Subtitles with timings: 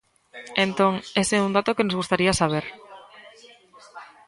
[0.65, 2.65] Entón, ese é un dato que nos gustaría saber.